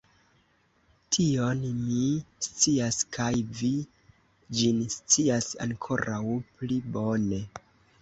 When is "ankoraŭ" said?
5.71-6.27